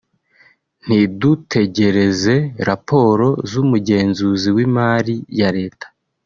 ntidutegereze 0.85 2.35
raporo 2.67 3.27
z’umugenzuzi 3.49 4.49
w’imari 4.55 5.15
ya 5.39 5.49
leta 5.57 5.85